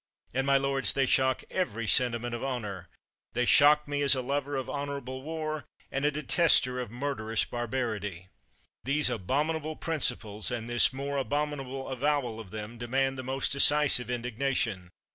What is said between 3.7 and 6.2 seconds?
me as a lover of honorable war, and a